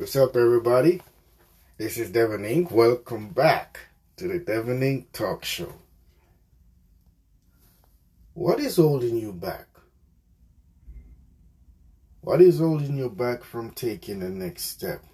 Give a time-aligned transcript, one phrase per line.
[0.00, 1.02] What's up, everybody?
[1.76, 2.70] This is Devin Inc.
[2.72, 3.80] Welcome back
[4.16, 5.12] to the Devin Inc.
[5.12, 5.74] Talk Show.
[8.32, 9.66] What is holding you back?
[12.22, 15.04] What is holding you back from taking the next step?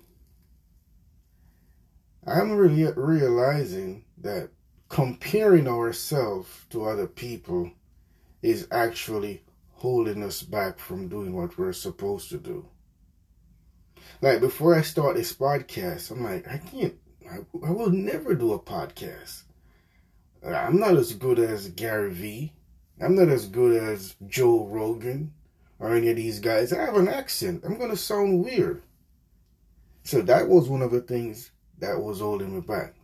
[2.24, 4.50] I'm really realizing that
[4.88, 7.72] comparing ourselves to other people
[8.40, 9.42] is actually
[9.72, 12.68] holding us back from doing what we're supposed to do.
[14.20, 16.94] Like before I start this podcast, I'm like, I can't,
[17.30, 19.42] I, I will never do a podcast.
[20.44, 22.52] I'm not as good as Gary Vee.
[23.00, 25.32] I'm not as good as Joe Rogan
[25.78, 26.72] or any of these guys.
[26.72, 27.62] I have an accent.
[27.64, 28.82] I'm going to sound weird.
[30.04, 32.94] So that was one of the things that was holding me back.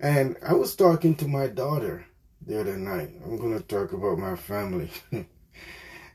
[0.00, 2.06] And I was talking to my daughter
[2.46, 3.10] the other night.
[3.24, 4.90] I'm going to talk about my family.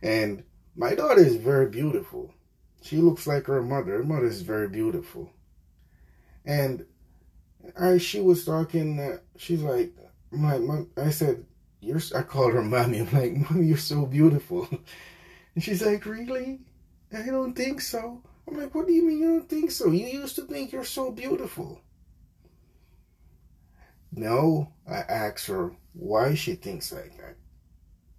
[0.01, 0.43] and
[0.75, 2.33] my daughter is very beautiful.
[2.81, 3.97] She looks like her mother.
[3.97, 5.31] Her mother is very beautiful.
[6.45, 6.85] And
[7.79, 8.99] I, she was talking.
[8.99, 9.93] Uh, she's like,
[10.31, 11.45] my, my, I said,
[11.79, 12.99] "You're." I called her mommy.
[12.99, 14.67] I'm like, "Mommy, you're so beautiful."
[15.53, 16.61] And she's like, "Really?
[17.13, 19.91] I don't think so." I'm like, "What do you mean you don't think so?
[19.91, 21.81] You used to think you're so beautiful."
[24.13, 27.35] No, I asked her why she thinks like that,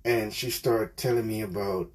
[0.04, 1.90] and she started telling me about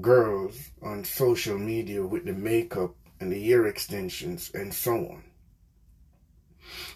[0.00, 5.24] girls on social media with the makeup and the ear extensions and so on.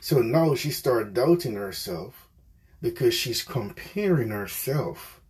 [0.00, 2.28] So now she started doubting herself
[2.80, 5.20] because she's comparing herself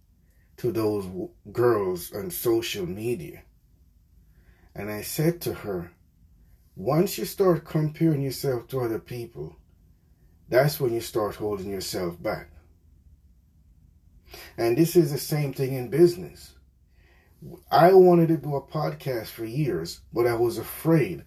[0.58, 1.06] to those
[1.52, 3.42] girls on social media.
[4.74, 5.92] And I said to her,
[6.76, 9.56] once you start comparing yourself to other people,
[10.48, 12.50] that's when you start holding yourself back.
[14.58, 16.55] And this is the same thing in business.
[17.70, 21.24] I wanted to do a podcast for years, but I was afraid.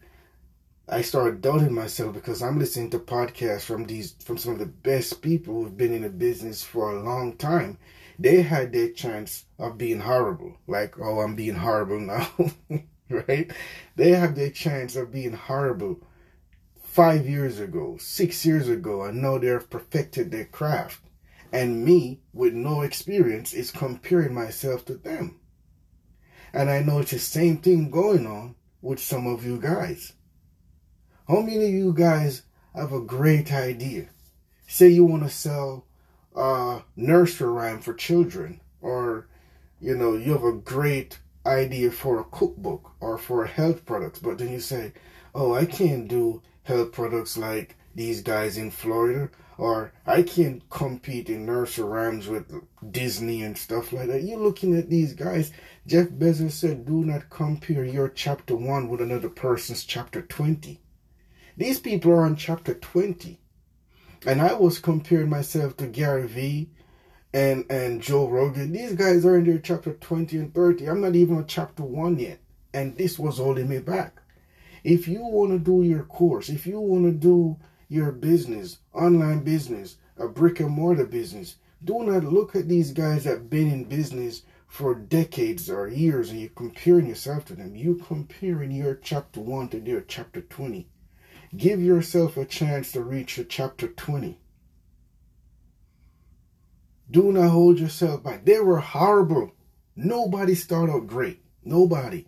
[0.87, 4.65] I started doubting myself because I'm listening to podcasts from these from some of the
[4.65, 7.77] best people who've been in the business for a long time.
[8.17, 12.27] They had their chance of being horrible, like oh I'm being horrible now,
[13.09, 13.51] right?
[13.95, 16.01] They have their chance of being horrible
[16.81, 21.01] five years ago, six years ago, and now they've perfected their craft.
[21.51, 25.38] And me, with no experience, is comparing myself to them.
[26.53, 30.13] And I know it's the same thing going on with some of you guys.
[31.27, 32.43] How many of you guys
[32.75, 34.07] have a great idea?
[34.67, 35.85] Say you want to sell
[36.35, 39.27] a nursery rhyme for children, or
[39.79, 44.37] you know, you have a great idea for a cookbook or for health products, but
[44.37, 44.93] then you say,
[45.33, 51.29] Oh, I can't do health products like these guys in Florida or I can't compete
[51.29, 52.49] in nursery rhymes with
[52.91, 54.23] Disney and stuff like that.
[54.23, 55.51] You're looking at these guys.
[55.85, 60.79] Jeff Bezos said, do not compare your chapter 1 with another person's chapter 20.
[61.57, 63.37] These people are on chapter 20.
[64.25, 66.69] And I was comparing myself to Gary Vee
[67.33, 68.71] and, and Joe Rogan.
[68.71, 70.85] These guys are in their chapter 20 and 30.
[70.85, 72.39] I'm not even on chapter 1 yet.
[72.73, 74.21] And this was holding me back.
[74.85, 77.57] If you want to do your course, if you want to do
[77.89, 81.55] your business, online business, a brick and mortar business.
[81.83, 86.29] Do not look at these guys that have been in business for decades or years
[86.29, 87.75] and you're comparing yourself to them.
[87.75, 90.87] You're comparing your chapter 1 to their chapter 20.
[91.57, 94.39] Give yourself a chance to reach your chapter 20.
[97.09, 98.45] Do not hold yourself back.
[98.45, 99.55] They were horrible.
[99.95, 101.41] Nobody started out great.
[101.65, 102.27] Nobody.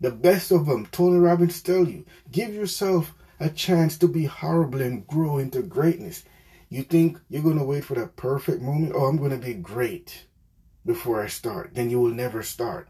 [0.00, 4.80] The best of them, Tony Robbins tell you, give yourself a chance to be horrible
[4.80, 6.24] and grow into greatness.
[6.68, 8.92] You think you're going to wait for that perfect moment?
[8.94, 10.26] Oh, I'm going to be great
[10.84, 11.74] before I start.
[11.74, 12.88] Then you will never start.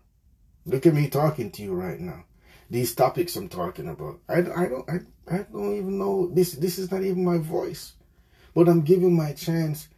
[0.64, 2.24] Look at me talking to you right now.
[2.68, 4.20] These topics I'm talking about.
[4.28, 4.98] I, I don't I,
[5.32, 7.94] I don't even know this this is not even my voice.
[8.54, 9.88] But I'm giving my chance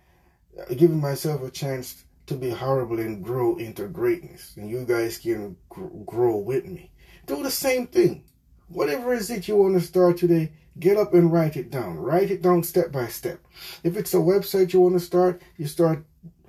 [0.58, 4.54] uh, giving myself a chance to be horrible and grow into greatness.
[4.56, 5.56] And you guys can
[6.04, 6.90] grow with me.
[7.26, 8.24] Do the same thing.
[8.68, 11.96] Whatever is it you want to start today, get up and write it down.
[11.96, 13.40] Write it down step by step.
[13.82, 16.04] If it's a website you want to start, you start,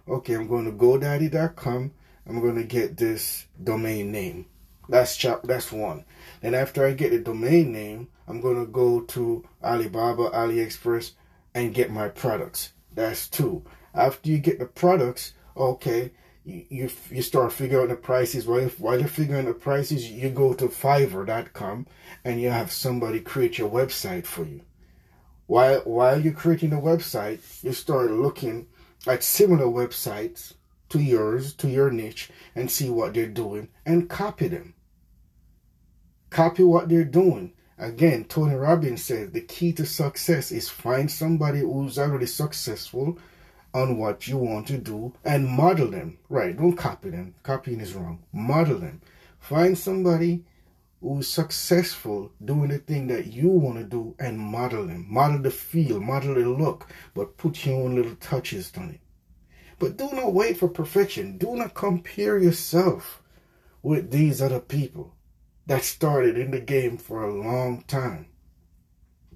[0.07, 1.91] okay, I'm going to GoDaddy.com.
[2.27, 4.45] I'm going to get this domain name.
[4.89, 5.43] That's chap.
[5.43, 6.03] That's one.
[6.41, 11.11] Then after I get the domain name, I'm going to go to Alibaba, AliExpress,
[11.53, 12.73] and get my products.
[12.93, 13.63] That's two.
[13.93, 16.11] After you get the products, okay,
[16.69, 18.45] you, you, start figuring out the prices.
[18.45, 21.87] While, while you're figuring the prices, you go to Fiverr.com
[22.23, 24.61] and you have somebody create your website for you.
[25.47, 28.67] While, while you're creating the website, you start looking
[29.07, 30.53] at similar websites
[30.89, 34.73] to yours, to your niche, and see what they're doing and copy them.
[36.29, 37.53] Copy what they're doing.
[37.77, 43.17] Again, Tony Robbins says the key to success is find somebody who's already successful
[43.73, 46.17] on what you want to do and model them.
[46.29, 47.35] Right, don't copy them.
[47.43, 48.23] Copying is wrong.
[48.33, 49.01] Model them.
[49.39, 50.43] Find somebody
[51.01, 55.05] who's successful doing the thing that you want to do and model them.
[55.09, 58.99] Model the feel, model the look, but put your own little touches on it.
[59.77, 61.37] But do not wait for perfection.
[61.37, 63.23] Do not compare yourself
[63.81, 65.15] with these other people
[65.67, 68.27] that started in the game for a long time.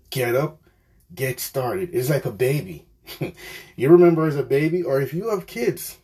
[0.09, 0.62] Get up,
[1.15, 1.91] get started.
[1.94, 2.88] It's like a baby.
[3.75, 5.97] you remember as a baby, or if you have kids,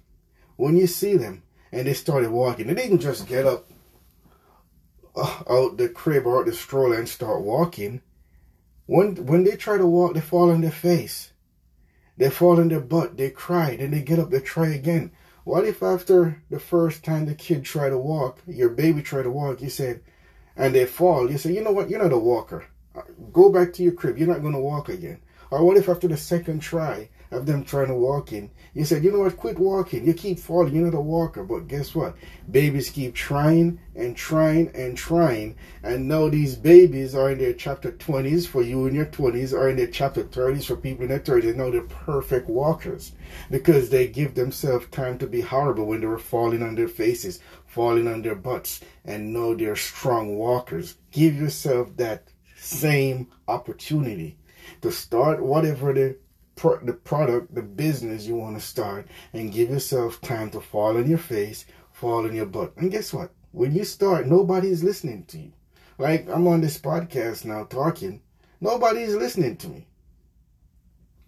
[0.55, 3.69] when you see them and they started walking, they didn't just get up
[5.15, 8.01] uh, out the crib or out the stroller and start walking.
[8.85, 11.31] When when they try to walk, they fall on their face.
[12.17, 15.11] They fall on their butt, they cry, then they get up, they try again.
[15.45, 19.31] What if after the first time the kid try to walk, your baby try to
[19.31, 20.01] walk, you said,
[20.57, 22.65] and they fall, you say, you know what, you're not a walker.
[23.31, 25.21] Go back to your crib, you're not going to walk again.
[25.51, 29.03] Or what if after the second try of them trying to walk in, you said,
[29.03, 30.05] you know what, quit walking.
[30.05, 30.75] You keep falling.
[30.75, 31.43] You're not a walker.
[31.43, 32.15] But guess what?
[32.49, 35.55] Babies keep trying and trying and trying.
[35.81, 39.69] And now these babies are in their chapter 20s for you in your 20s, or
[39.69, 41.55] in their chapter 30s for people in their 30s.
[41.55, 43.13] Now they're perfect walkers
[43.49, 47.39] because they give themselves time to be horrible when they were falling on their faces,
[47.65, 48.81] falling on their butts.
[49.03, 50.97] And now they're strong walkers.
[51.11, 54.37] Give yourself that same opportunity
[54.81, 56.17] to start whatever the
[56.55, 60.97] pro- the product, the business you want to start, and give yourself time to fall
[60.97, 62.73] on your face, fall on your butt.
[62.77, 63.31] And guess what?
[63.51, 65.53] When you start, nobody is listening to you.
[65.97, 68.21] Like I'm on this podcast now talking,
[68.61, 69.87] nobody is listening to me,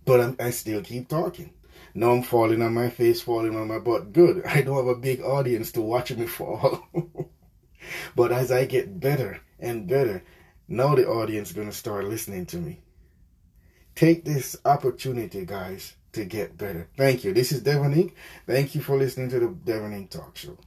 [0.05, 1.53] but I'm, I still keep talking.
[1.93, 4.13] Now I'm falling on my face, falling on my butt.
[4.13, 4.43] Good.
[4.45, 6.87] I don't have a big audience to watch me fall.
[8.15, 10.23] but as I get better and better,
[10.67, 12.81] now the audience is gonna start listening to me.
[13.95, 16.87] Take this opportunity, guys, to get better.
[16.97, 17.33] Thank you.
[17.33, 18.13] This is Devon Inc.
[18.47, 20.09] Thank you for listening to the Devon Inc.
[20.09, 20.57] Talk Show.